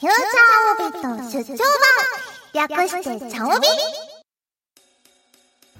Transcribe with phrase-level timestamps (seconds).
[0.00, 1.58] フューチャーオビット出張
[2.54, 3.02] 版略して
[3.32, 3.66] チャオビ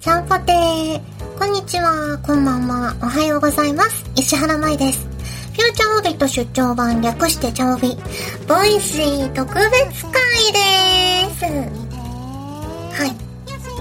[0.00, 1.00] ちゃんぽてー。
[1.38, 4.04] こんにちは、こんばんは、おはようございます。
[4.14, 5.06] 石原舞です。
[5.06, 7.96] フューチャーオビット出張版略してチャオビ、
[8.46, 10.20] Voicy 特別回
[10.52, 11.44] でーす。
[13.00, 13.16] はい。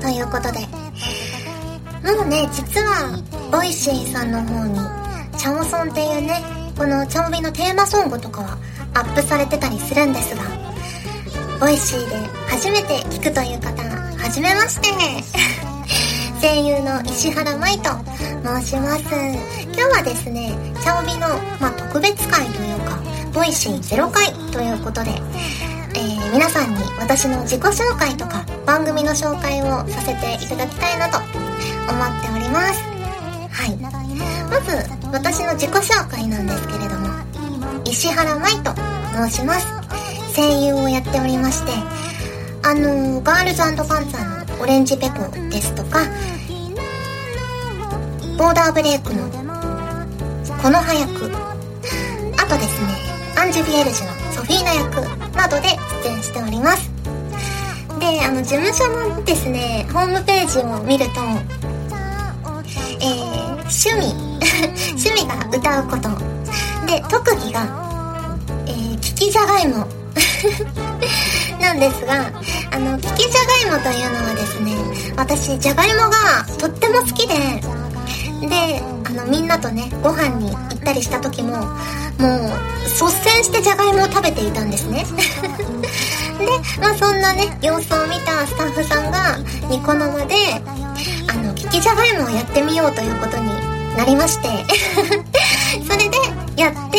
[0.00, 0.58] ということで、
[2.02, 3.16] もうね、実は、
[3.52, 4.80] Voicy さんの方に、
[5.38, 8.58] チャオソンっていうね、このチャオビのテーマソングとかは
[8.92, 10.42] アップされてたりするんですが、
[11.58, 12.16] Voicy で
[12.48, 14.88] 初めて聞くという方、はじめまして。
[16.38, 17.90] 声優の石原舞と
[18.60, 19.02] 申します。
[19.02, 22.98] 今日はですね、チャオビの、まあ、特別回というか、
[23.32, 25.10] Voicy 0回ということで、
[25.94, 32.95] えー、皆さんに私の自己紹介とか番組の紹介をさせていただきたいなと思っております。
[33.56, 33.76] はい。
[33.78, 34.76] まず、
[35.10, 37.08] 私の自己紹介なんですけれども、
[37.86, 38.74] 石原舞と
[39.28, 39.66] 申します。
[40.36, 41.72] 声優をやっておりまして、
[42.62, 46.00] あの、ガールズパンツァーのオレンジペコですとか、
[48.36, 49.26] ボーダーブレイクの
[50.62, 51.32] この早く、
[52.36, 52.88] あとですね、
[53.38, 55.00] アンジュビエルジュのソフィーナ役
[55.34, 55.68] などで
[56.04, 56.90] 出演しております。
[57.98, 61.65] で、あの、事務所のですね、ホームページを見ると、
[63.68, 64.14] 趣味、
[64.94, 66.08] 趣味が歌うこと。
[66.86, 67.66] で、特技が、
[68.66, 69.86] えー、利きじゃがいも。
[71.60, 72.30] なんですが、
[72.70, 74.72] あの、利きじゃがいもというのはですね、
[75.16, 77.34] 私、じゃがいもがとっても好きで、
[78.48, 82.50] で、あの、みんなとね、ご飯に行ったりした時も、もう、
[82.84, 85.04] 率先してじゃがいもを食べていたんですね。
[86.38, 86.46] で、
[86.80, 90.34] まあそんなね、様子を見たスタッフさんが、ニコ生で、
[91.28, 93.46] あの、利きじゃがいもをやってみようということに
[93.96, 94.48] なりまして、
[95.88, 96.18] それで、
[96.56, 96.98] やって、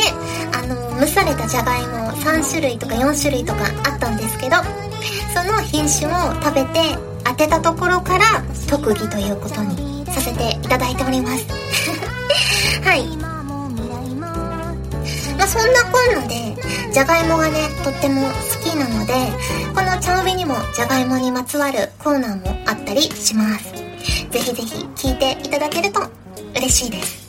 [0.53, 4.57] あの、蒸されたじゃがいも3種類とか4種類とかあったんですけど、
[5.33, 11.45] その品種を食べて当てたところから特技ということにさせていただいております。
[12.85, 13.05] はい。
[15.37, 16.55] まあ、そんなこんなで、
[16.91, 18.31] じゃがいもがね、とっても
[18.69, 19.13] きなので、
[19.73, 23.73] このチャオビにもじゃがいもにまつわるコーナーもあったりします。
[24.29, 26.01] ぜひぜひ聞いていただけると
[26.55, 27.27] 嬉しいです。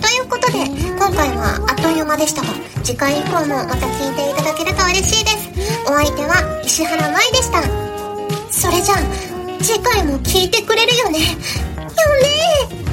[0.00, 2.48] ということで、今回はあっという間でしたが、
[2.82, 5.50] 次回以降もまた聞いていただけると嬉しいです。
[5.84, 7.62] お相手は石原舞でした。
[8.50, 8.98] それじゃあ、
[9.62, 11.18] 次回も聞いてくれるよね。
[11.18, 12.85] よね